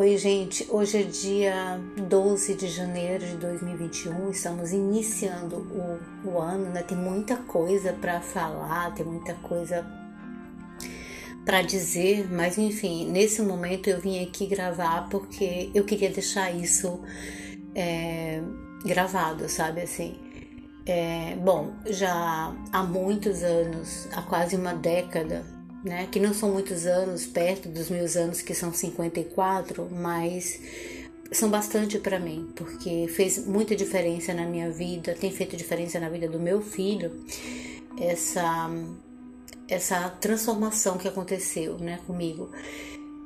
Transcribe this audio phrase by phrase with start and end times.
[0.00, 0.64] Oi, gente.
[0.70, 4.30] Hoje é dia 12 de janeiro de 2021.
[4.30, 6.84] Estamos iniciando o, o ano, né?
[6.84, 9.84] Tem muita coisa para falar, tem muita coisa
[11.44, 17.00] para dizer, mas enfim, nesse momento eu vim aqui gravar porque eu queria deixar isso
[17.74, 18.40] é,
[18.84, 20.14] gravado, sabe assim.
[20.86, 25.44] É, bom, já há muitos anos, há quase uma década,
[25.84, 26.08] né?
[26.10, 30.60] Que não são muitos anos, perto dos meus anos, que são 54, mas
[31.30, 36.08] são bastante para mim, porque fez muita diferença na minha vida, tem feito diferença na
[36.08, 37.24] vida do meu filho,
[38.00, 38.70] essa
[39.68, 42.50] essa transformação que aconteceu, né, comigo.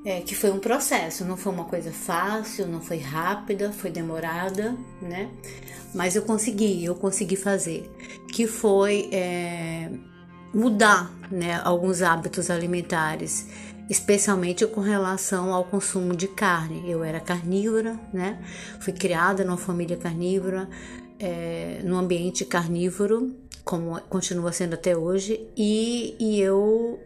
[0.05, 4.77] É, que foi um processo, não foi uma coisa fácil, não foi rápida, foi demorada,
[5.01, 5.31] né?
[5.95, 7.89] Mas eu consegui, eu consegui fazer.
[8.33, 9.89] Que foi é,
[10.53, 13.47] mudar né, alguns hábitos alimentares,
[13.89, 16.91] especialmente com relação ao consumo de carne.
[16.91, 18.43] Eu era carnívora, né?
[18.81, 20.69] Fui criada numa família carnívora,
[21.19, 27.01] é, num ambiente carnívoro, como continua sendo até hoje, e, e eu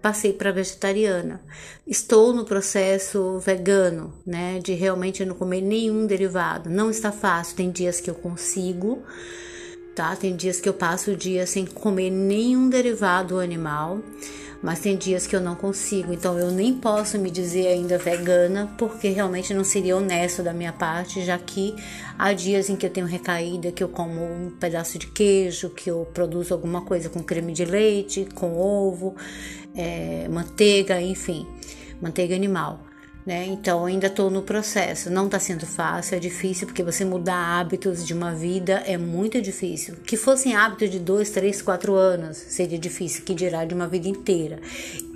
[0.00, 1.40] passei para vegetariana.
[1.86, 6.70] Estou no processo vegano, né, de realmente não comer nenhum derivado.
[6.70, 9.02] Não está fácil, tem dias que eu consigo,
[9.94, 10.14] tá?
[10.16, 14.00] Tem dias que eu passo o dia sem comer nenhum derivado animal,
[14.62, 16.12] mas tem dias que eu não consigo.
[16.12, 20.72] Então eu nem posso me dizer ainda vegana, porque realmente não seria honesto da minha
[20.72, 21.74] parte, já que
[22.18, 25.90] há dias em que eu tenho recaída, que eu como um pedaço de queijo, que
[25.90, 29.14] eu produzo alguma coisa com creme de leite, com ovo,
[29.74, 31.46] é, manteiga, enfim,
[32.00, 32.89] manteiga animal
[33.24, 33.46] né?
[33.46, 35.10] Então ainda estou no processo.
[35.10, 39.40] Não está sendo fácil, é difícil porque você mudar hábitos de uma vida é muito
[39.40, 39.96] difícil.
[40.06, 44.08] Que fossem hábitos de dois, três, quatro anos seria difícil, que dirá de uma vida
[44.08, 44.58] inteira.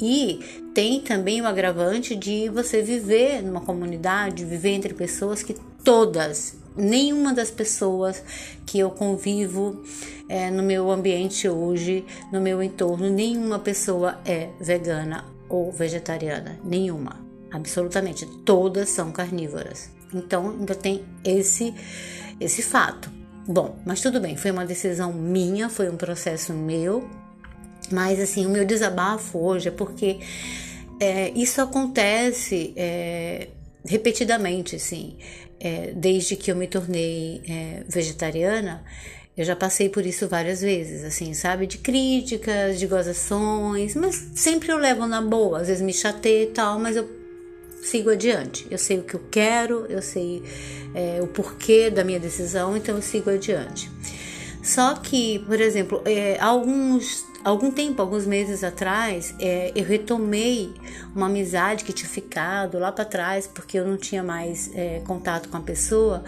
[0.00, 6.56] E tem também o agravante de você viver numa comunidade, viver entre pessoas que todas,
[6.77, 8.23] nenhuma das pessoas
[8.67, 9.83] que eu convivo
[10.29, 17.23] é, no meu ambiente hoje, no meu entorno, nenhuma pessoa é vegana ou vegetariana, nenhuma
[17.55, 19.91] absolutamente todas são carnívoras.
[20.13, 21.73] Então ainda tem esse
[22.41, 23.11] esse fato.
[23.47, 27.09] Bom, mas tudo bem, foi uma decisão minha, foi um processo meu.
[27.92, 30.19] Mas assim, o meu desabafo hoje é porque
[30.98, 33.48] é, isso acontece é,
[33.85, 35.17] repetidamente, assim,
[35.61, 38.83] é, desde que eu me tornei é, vegetariana.
[39.36, 41.67] Eu já passei por isso várias vezes, assim, sabe?
[41.67, 45.61] De críticas, de gozações, mas sempre eu levo na boa.
[45.61, 47.23] Às vezes me chateia e tal, mas eu
[47.84, 48.67] sigo adiante.
[48.70, 50.42] Eu sei o que eu quero, eu sei
[50.95, 53.90] é, o porquê da minha decisão, então eu sigo adiante.
[54.62, 60.73] Só que, por exemplo, é, alguns algum tempo, alguns meses atrás, é, eu retomei
[61.14, 65.50] uma amizade que tinha ficado lá para trás, porque eu não tinha mais é, contato
[65.50, 66.24] com a pessoa.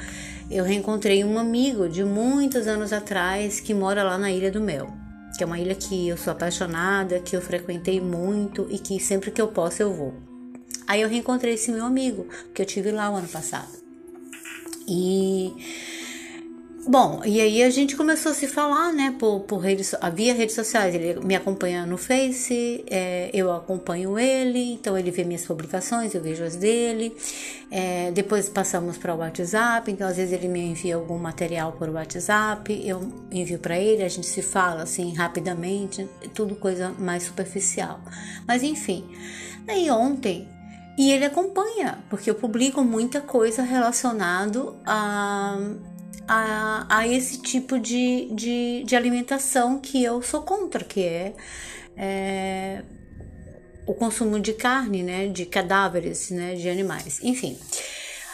[0.50, 4.92] Eu reencontrei um amigo de muitos anos atrás que mora lá na Ilha do Mel,
[5.38, 9.30] que é uma ilha que eu sou apaixonada, que eu frequentei muito e que sempre
[9.30, 10.35] que eu posso eu vou.
[10.86, 13.68] Aí eu reencontrei esse meu amigo, que eu tive lá o ano passado.
[14.88, 15.52] E
[16.88, 20.54] Bom, e aí a gente começou a se falar, né, por, por redes, via redes
[20.54, 20.94] sociais.
[20.94, 26.22] Ele me acompanha no Face, é, eu acompanho ele, então ele vê minhas publicações, eu
[26.22, 27.12] vejo as dele.
[27.72, 31.88] É, depois passamos para o WhatsApp, então às vezes ele me envia algum material por
[31.88, 38.00] WhatsApp, eu envio para ele, a gente se fala assim rapidamente, tudo coisa mais superficial.
[38.46, 39.04] Mas enfim,
[39.66, 40.46] aí ontem
[40.96, 45.58] e ele acompanha, porque eu publico muita coisa relacionado a,
[46.26, 51.34] a, a esse tipo de, de, de, alimentação que eu sou contra, que é,
[51.96, 52.82] é
[53.86, 57.58] o consumo de carne, né, de cadáveres, né, de animais, enfim.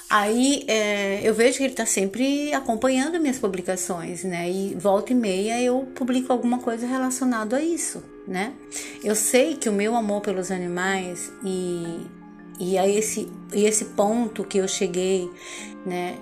[0.09, 4.51] Aí é, eu vejo que ele está sempre acompanhando minhas publicações, né?
[4.51, 8.53] E volta e meia eu publico alguma coisa relacionada a isso, né?
[9.03, 12.07] Eu sei que o meu amor pelos animais e
[12.63, 15.29] e a esse, esse ponto que eu cheguei,
[15.85, 16.17] né,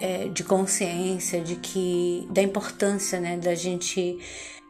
[0.00, 4.20] é, de consciência de que da importância, né, da gente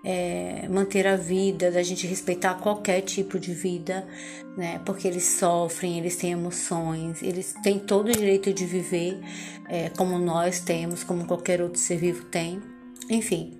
[0.02, 4.08] é, manter a vida, da gente respeitar qualquer tipo de vida,
[4.56, 4.80] né?
[4.86, 9.20] Porque eles sofrem, eles têm emoções, eles têm todo o direito de viver
[9.68, 12.62] é, como nós temos, como qualquer outro ser vivo tem.
[13.10, 13.57] Enfim,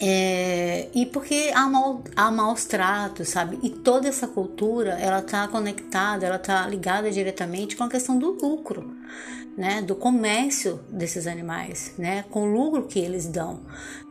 [0.00, 3.58] É, e porque há, mal, há maus tratos, sabe?
[3.62, 8.32] E toda essa cultura, ela tá conectada, ela tá ligada diretamente com a questão do
[8.32, 8.92] lucro,
[9.56, 9.82] né?
[9.82, 12.24] Do comércio desses animais, né?
[12.30, 13.60] Com o lucro que eles dão,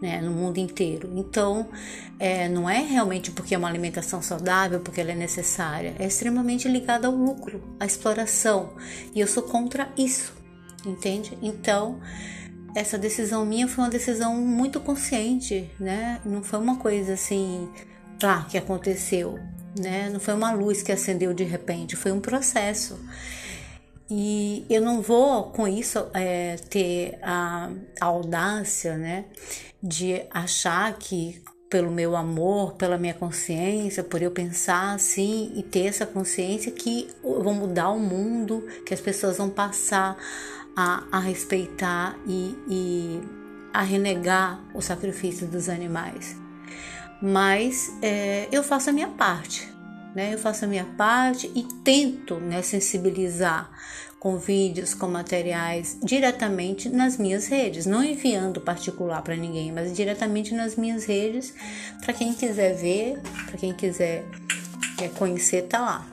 [0.02, 0.22] né?
[0.22, 1.12] No mundo inteiro.
[1.16, 1.68] Então,
[2.18, 5.96] é, não é realmente porque é uma alimentação saudável, porque ela é necessária.
[6.00, 8.74] É extremamente ligada ao lucro, à exploração.
[9.14, 10.34] E eu sou contra isso,
[10.86, 11.38] entende?
[11.42, 12.00] Então
[12.76, 16.20] essa decisão minha foi uma decisão muito consciente, né?
[16.26, 17.70] Não foi uma coisa assim,
[18.22, 19.40] lá que aconteceu,
[19.80, 20.10] né?
[20.10, 23.00] Não foi uma luz que acendeu de repente, foi um processo.
[24.10, 29.26] E eu não vou com isso é, ter a, a audácia, né,
[29.82, 35.88] de achar que pelo meu amor, pela minha consciência, por eu pensar assim e ter
[35.88, 40.16] essa consciência que eu vou mudar o mundo, que as pessoas vão passar
[40.76, 43.22] a, a respeitar e, e,
[43.74, 46.36] a renegar o sacrifício dos animais.
[47.22, 49.68] Mas é, eu faço a minha parte,
[50.14, 50.34] né?
[50.34, 53.72] Eu faço a minha parte e tento né, sensibilizar
[54.20, 60.54] com vídeos, com materiais diretamente nas minhas redes, não enviando particular para ninguém, mas diretamente
[60.54, 61.54] nas minhas redes
[62.02, 64.26] para quem quiser ver, para quem quiser
[65.02, 66.08] é, conhecer, tá lá.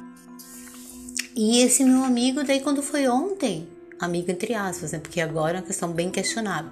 [1.37, 3.69] E esse meu amigo, daí quando foi ontem,
[4.01, 4.99] amigo entre aspas, né?
[4.99, 6.71] Porque agora é uma questão bem questionável.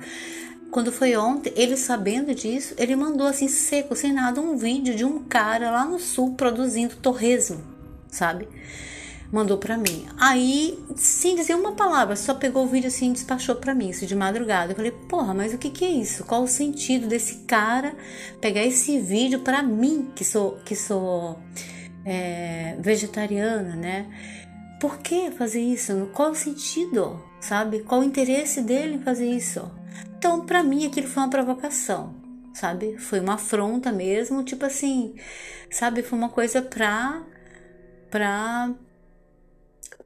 [0.70, 5.04] Quando foi ontem, ele sabendo disso, ele mandou assim seco, sem nada, um vídeo de
[5.04, 7.62] um cara lá no sul produzindo torresmo,
[8.10, 8.46] sabe?
[9.32, 10.06] Mandou para mim.
[10.18, 14.06] Aí, sem dizer uma palavra, só pegou o vídeo assim e despachou para mim, isso
[14.06, 14.72] de madrugada.
[14.72, 16.24] Eu falei, porra, mas o que que é isso?
[16.24, 17.94] Qual o sentido desse cara
[18.40, 21.38] pegar esse vídeo para mim, que sou, que sou
[22.04, 24.06] é, vegetariana, né?
[24.80, 26.08] Por que fazer isso?
[26.12, 27.22] Qual o sentido?
[27.40, 27.80] Sabe?
[27.80, 29.70] Qual o interesse dele em fazer isso?
[30.16, 32.14] Então, para mim, aquilo foi uma provocação,
[32.54, 32.96] sabe?
[32.98, 35.14] Foi uma afronta mesmo, tipo assim,
[35.70, 36.02] sabe?
[36.02, 37.22] Foi uma coisa pra.
[38.10, 38.72] pra.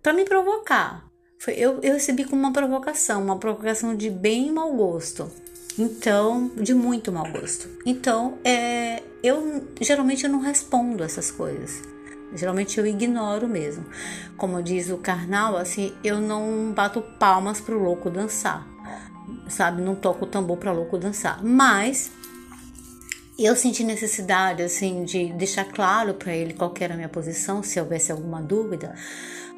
[0.03, 1.05] pra me provocar.
[1.39, 5.31] Foi, eu, eu recebi como uma provocação, uma provocação de bem mau gosto.
[5.79, 7.69] Então, de muito mau gosto.
[7.87, 11.83] Então, é, eu geralmente eu não respondo essas coisas.
[12.35, 13.85] Geralmente eu ignoro mesmo.
[14.37, 18.67] Como diz o carnal, assim, eu não bato palmas pro louco dançar.
[19.49, 19.83] Sabe?
[19.83, 21.43] Não toco o tambor para louco dançar.
[21.45, 22.11] Mas
[23.39, 27.81] eu senti necessidade assim de deixar claro para ele qual era a minha posição, se
[27.81, 28.95] houvesse alguma dúvida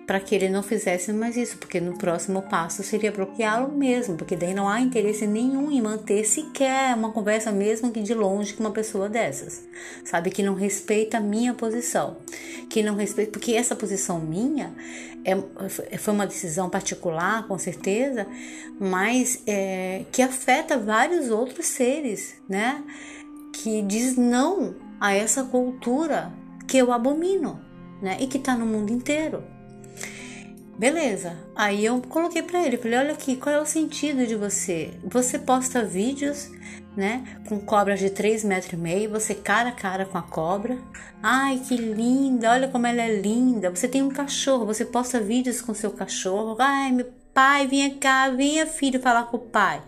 [0.07, 4.37] para que ele não fizesse mais isso, porque no próximo passo seria bloqueá-lo mesmo, porque
[4.37, 8.63] daí não há interesse nenhum em manter sequer uma conversa mesmo que de longe com
[8.63, 9.65] uma pessoa dessas,
[10.05, 12.19] sabe que não respeita a minha posição,
[12.69, 14.75] que não respeita, porque essa posição minha
[15.25, 18.27] é, foi uma decisão particular, com certeza,
[18.79, 22.85] mas é, que afeta vários outros seres, né?
[23.53, 26.31] Que diz não a essa cultura
[26.69, 27.61] que eu abomino,
[28.03, 28.19] né?
[28.21, 29.43] E que está no mundo inteiro.
[30.79, 31.37] Beleza.
[31.55, 34.93] Aí eu coloquei para ele, falei: "Olha aqui, qual é o sentido de você?
[35.05, 36.51] Você posta vídeos,
[36.97, 40.79] né, com cobras de 3 metros e meio, você cara a cara com a cobra.
[41.23, 42.51] Ai, que linda!
[42.51, 43.71] Olha como ela é linda.
[43.71, 46.57] Você tem um cachorro, você posta vídeos com seu cachorro.
[46.59, 49.83] Ai, meu pai, vinha cá, vinha filho falar com o pai,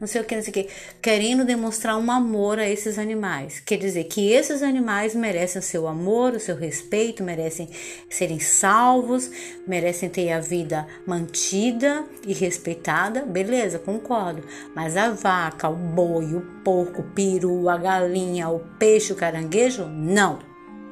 [0.00, 0.68] não sei o que, não sei o que,
[1.02, 3.58] querendo demonstrar um amor a esses animais.
[3.60, 7.68] Quer dizer que esses animais merecem o seu amor, o seu respeito, merecem
[8.08, 9.28] serem salvos,
[9.66, 14.44] merecem ter a vida mantida e respeitada, beleza, concordo.
[14.74, 19.86] Mas a vaca, o boi, o porco, o peru, a galinha, o peixe, o caranguejo,
[19.86, 20.38] não.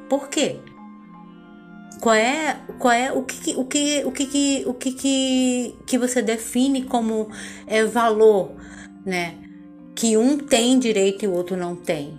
[0.09, 0.59] Por quê?
[2.01, 6.19] Qual é, qual é o que o que o que o que que, que você
[6.19, 7.29] define como
[7.67, 8.53] é valor,
[9.05, 9.35] né?
[9.93, 12.17] Que um tem direito e o outro não tem.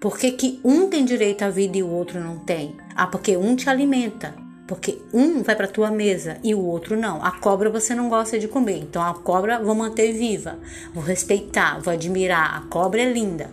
[0.00, 2.76] Por que, que um tem direito à vida e o outro não tem?
[2.96, 4.34] Ah, porque um te alimenta.
[4.66, 7.22] Porque um vai para tua mesa e o outro não.
[7.24, 10.58] A cobra você não gosta de comer, então a cobra vou manter viva,
[10.92, 12.56] vou respeitar, vou admirar.
[12.56, 13.48] A cobra é linda,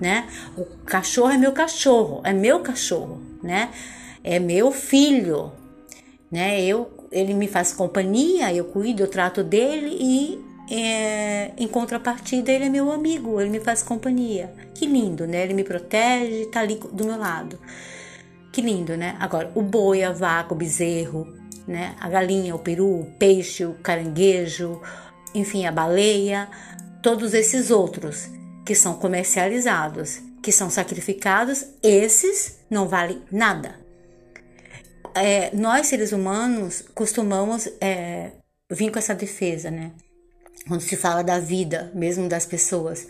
[0.00, 0.26] né?
[0.56, 3.70] O cachorro é meu cachorro, é meu cachorro, né?
[4.24, 5.52] É meu filho,
[6.30, 6.62] né?
[6.64, 12.64] Eu, ele me faz companhia, eu cuido, eu trato dele e é, em contrapartida ele
[12.64, 14.52] é meu amigo, ele me faz companhia.
[14.74, 15.42] Que lindo, né?
[15.42, 17.58] Ele me protege, tá ali do meu lado.
[18.52, 19.16] Que lindo, né?
[19.18, 21.26] Agora, o boi, a vaca, o bezerro,
[21.66, 21.94] né?
[22.00, 24.80] A galinha, o peru, o peixe, o caranguejo,
[25.34, 26.48] enfim, a baleia,
[27.02, 28.28] todos esses outros
[28.64, 33.81] que são comercializados, que são sacrificados, esses não valem nada
[35.14, 38.32] é, nós seres humanos costumamos é,
[38.70, 39.92] vir com essa defesa, né?
[40.66, 43.06] Quando se fala da vida mesmo das pessoas.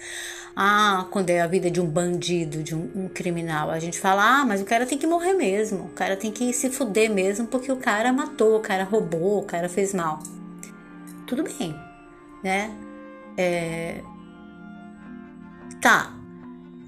[0.54, 4.40] Ah, quando é a vida de um bandido, de um, um, criminal, a gente fala,
[4.40, 7.47] ah, mas o cara tem que morrer mesmo, o cara tem que se fuder mesmo
[7.47, 10.18] porque o cara matou, o cara roubou, o cara fez mal.
[11.26, 11.75] Tudo bem,
[12.44, 12.71] né?
[13.37, 14.02] É...
[15.80, 16.22] Tá.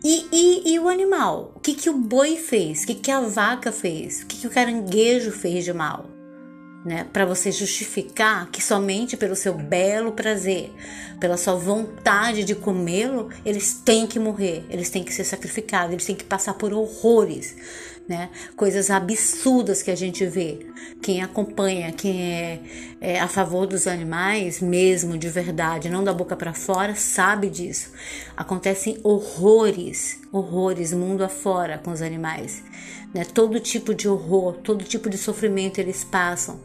[0.06, 1.52] E, e, e o animal?
[1.56, 2.82] O que, que o boi fez?
[2.82, 4.20] O que, que a vaca fez?
[4.20, 6.13] O que, que o caranguejo fez de mal?
[6.85, 10.71] Né, para você justificar que somente pelo seu belo prazer,
[11.19, 16.05] pela sua vontade de comê-lo, eles têm que morrer, eles têm que ser sacrificados, eles
[16.05, 17.57] têm que passar por horrores,
[18.07, 18.29] né?
[18.55, 20.67] Coisas absurdas que a gente vê.
[21.00, 22.61] Quem acompanha, quem é,
[23.00, 27.93] é a favor dos animais, mesmo de verdade, não da boca para fora, sabe disso.
[28.37, 32.62] Acontecem horrores, horrores mundo afora com os animais
[33.14, 33.25] né?
[33.25, 36.61] Todo tipo de horror, todo tipo de sofrimento eles passam,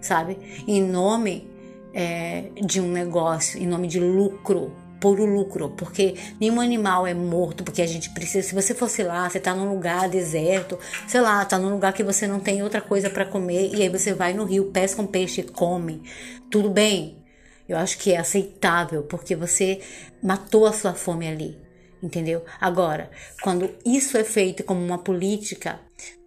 [0.00, 0.36] sabe?
[0.66, 1.48] Em nome
[1.94, 7.62] é, de um negócio, em nome de lucro, puro lucro, porque nenhum animal é morto,
[7.62, 8.46] porque a gente precisa.
[8.46, 12.02] Se você fosse lá, você tá num lugar deserto, sei lá, tá num lugar que
[12.02, 15.06] você não tem outra coisa para comer, e aí você vai no rio, pesca um
[15.06, 16.02] peixe e come,
[16.50, 17.22] tudo bem.
[17.66, 19.80] Eu acho que é aceitável, porque você
[20.22, 21.63] matou a sua fome ali
[22.04, 22.44] entendeu?
[22.60, 23.10] Agora,
[23.42, 25.80] quando isso é feito como uma política,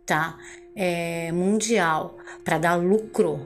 [0.05, 0.37] tá,
[0.75, 3.45] é, mundial para dar lucro,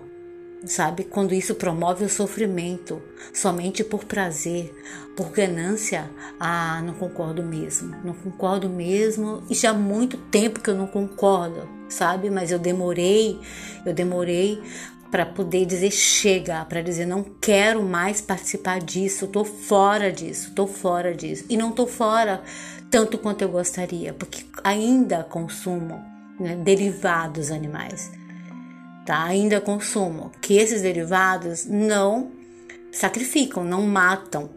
[0.65, 1.03] sabe?
[1.03, 3.01] Quando isso promove o sofrimento
[3.33, 4.73] somente por prazer,
[5.15, 6.09] por ganância,
[6.39, 10.87] ah, não concordo mesmo, não concordo mesmo e já há muito tempo que eu não
[10.87, 12.29] concordo, sabe?
[12.29, 13.39] Mas eu demorei,
[13.85, 14.61] eu demorei
[15.11, 20.65] para poder dizer chega, para dizer não quero mais participar disso, tô fora disso, tô
[20.65, 21.43] fora disso.
[21.49, 22.41] E não tô fora
[22.89, 26.01] tanto quanto eu gostaria, porque ainda consumo
[26.39, 28.09] né, derivados animais.
[29.05, 29.23] Tá?
[29.25, 32.31] Ainda consumo que esses derivados não
[32.91, 34.49] sacrificam, não matam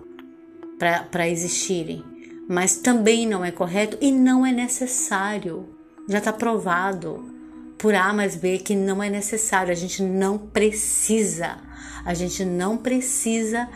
[1.11, 2.05] para existirem,
[2.49, 5.69] mas também não é correto e não é necessário.
[6.09, 7.34] Já está provado
[7.79, 11.59] por A mais B que não é necessário, a gente não precisa,
[12.05, 13.69] a gente não precisa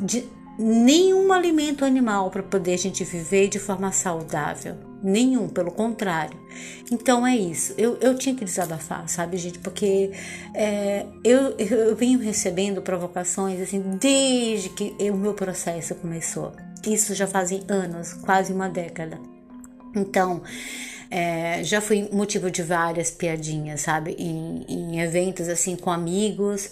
[0.00, 0.24] de
[0.58, 4.76] nenhum alimento animal para poder a gente viver de forma saudável.
[5.02, 6.38] Nenhum, pelo contrário.
[6.92, 7.72] Então é isso.
[7.78, 9.58] Eu, eu tinha que desabafar, sabe, gente?
[9.58, 10.10] Porque
[10.54, 16.52] é, eu, eu venho recebendo provocações assim desde que o meu processo começou.
[16.86, 19.18] Isso já fazem anos, quase uma década.
[19.96, 20.42] Então,
[21.10, 24.14] é, já fui motivo de várias piadinhas, sabe?
[24.18, 26.70] Em, em eventos assim com amigos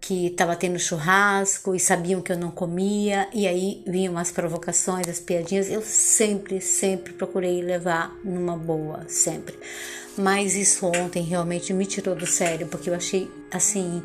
[0.00, 5.08] que estava tendo churrasco e sabiam que eu não comia, e aí vinham as provocações,
[5.08, 5.70] as piadinhas.
[5.70, 9.58] Eu sempre, sempre procurei levar numa boa, sempre.
[10.16, 14.02] Mas isso ontem realmente me tirou do sério, porque eu achei assim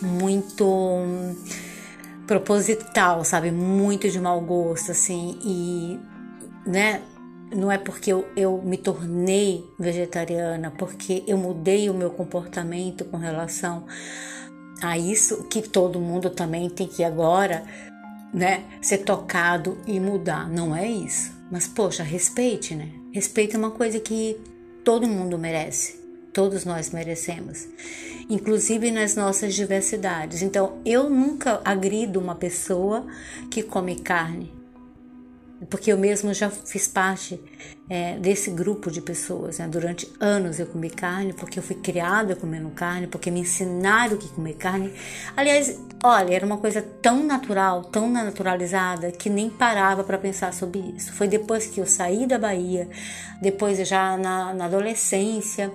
[0.00, 1.04] muito
[2.24, 3.50] proposital, sabe?
[3.50, 5.98] Muito de mau gosto, assim, e
[6.64, 7.02] né?
[7.54, 13.16] Não é porque eu, eu me tornei vegetariana, porque eu mudei o meu comportamento com
[13.16, 13.84] relação
[14.82, 17.64] a isso que todo mundo também tem que agora,
[18.32, 20.48] né, ser tocado e mudar.
[20.48, 21.32] Não é isso.
[21.50, 22.88] Mas poxa, respeite, né?
[23.12, 24.40] Respeito é uma coisa que
[24.82, 26.00] todo mundo merece.
[26.32, 27.68] Todos nós merecemos,
[28.30, 30.40] inclusive nas nossas diversidades.
[30.40, 33.06] Então, eu nunca agrido uma pessoa
[33.50, 34.50] que come carne,
[35.68, 37.40] porque eu mesmo já fiz parte
[37.88, 39.58] é, desse grupo de pessoas.
[39.58, 39.68] Né?
[39.68, 44.28] Durante anos eu comi carne, porque eu fui criada comendo carne, porque me ensinaram que
[44.28, 44.92] comer carne.
[45.36, 50.80] Aliás, olha, era uma coisa tão natural, tão naturalizada, que nem parava para pensar sobre
[50.96, 51.12] isso.
[51.12, 52.88] Foi depois que eu saí da Bahia,
[53.40, 55.72] depois já na, na adolescência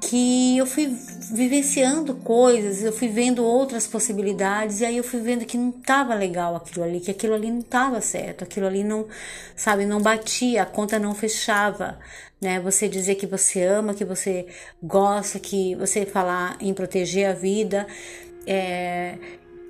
[0.00, 0.86] que eu fui
[1.30, 6.14] vivenciando coisas, eu fui vendo outras possibilidades e aí eu fui vendo que não estava
[6.14, 9.06] legal aquilo ali, que aquilo ali não estava certo, aquilo ali não,
[9.54, 11.98] sabe, não batia, a conta não fechava,
[12.40, 12.58] né?
[12.60, 14.46] Você dizer que você ama, que você
[14.82, 17.86] gosta, que você falar em proteger a vida,
[18.46, 19.18] é,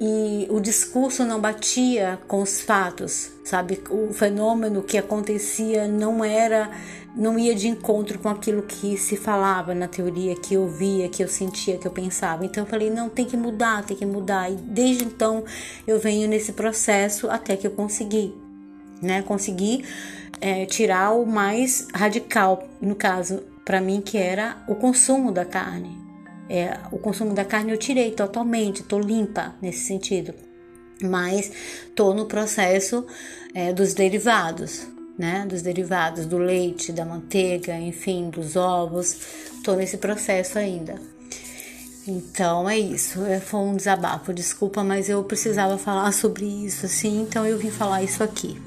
[0.01, 3.83] e o discurso não batia com os fatos, sabe?
[3.91, 6.71] O fenômeno que acontecia não era
[7.15, 11.23] não ia de encontro com aquilo que se falava na teoria, que eu via, que
[11.23, 12.45] eu sentia, que eu pensava.
[12.47, 14.51] Então eu falei, não, tem que mudar, tem que mudar.
[14.51, 15.45] E desde então
[15.87, 18.35] eu venho nesse processo até que eu consegui,
[19.03, 19.23] né?
[19.23, 19.85] Consegui
[20.41, 26.00] é, tirar o mais radical, no caso, para mim, que era o consumo da carne.
[26.53, 30.35] É, o consumo da carne eu tirei totalmente, tô limpa nesse sentido.
[31.01, 31.53] Mas
[31.95, 33.07] tô no processo
[33.55, 34.85] é, dos derivados,
[35.17, 39.17] né, dos derivados do leite, da manteiga, enfim, dos ovos.
[39.55, 40.97] Estou nesse processo ainda.
[42.05, 43.25] Então é isso.
[43.25, 47.71] É, foi um desabafo, desculpa, mas eu precisava falar sobre isso, assim, então eu vim
[47.71, 48.61] falar isso aqui.